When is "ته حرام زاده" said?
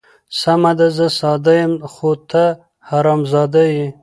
2.29-3.63